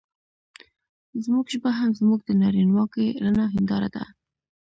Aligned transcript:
زموږ 1.23 1.45
ژبه 1.53 1.71
هم 1.79 1.89
زموږ 1.99 2.19
د 2.25 2.29
نارينواکۍ 2.41 3.07
رڼه 3.23 3.45
هېنداره 3.53 3.89
ده. 3.95 4.03